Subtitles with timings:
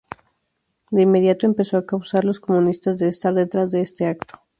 [0.89, 4.41] De inmediato, empezó a acusar a los comunistas de estar detrás de este acto.